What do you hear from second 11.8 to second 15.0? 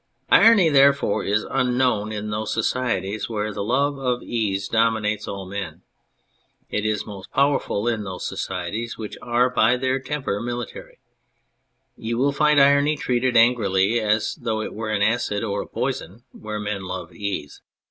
You will find irony treated angrily, as though it were